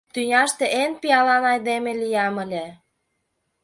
Тӱняште 0.13 0.65
эн 0.81 0.91
пиалан 1.01 1.43
айдеме 1.53 1.91
лиям 2.01 2.35
ыле. 2.43 2.65